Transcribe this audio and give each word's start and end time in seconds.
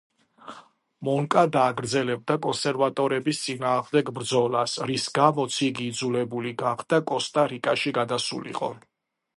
მონკადა 1.09 1.65
აგრძელებდა 1.73 2.37
კონსერვატორების 2.45 3.43
წინააღმდეგ 3.43 4.11
ბრძოლას, 4.19 4.75
რის 4.93 5.07
გამოც 5.21 5.59
იგი 5.69 5.87
იძულებული 5.93 6.57
გახდა 6.65 7.03
კოსტა-რიკაში 7.13 7.97
გადასულიყო. 8.01 8.75